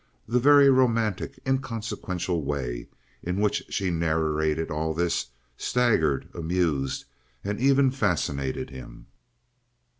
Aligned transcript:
The 0.27 0.39
very 0.39 0.67
romantic, 0.67 1.37
inconsequential 1.45 2.41
way 2.43 2.87
in 3.21 3.39
which 3.39 3.61
she 3.69 3.91
narrated 3.91 4.71
all 4.71 4.95
this 4.95 5.27
staggered, 5.57 6.27
amused, 6.33 7.05
and 7.43 7.59
even 7.59 7.91
fascinated 7.91 8.71
him. 8.71 9.05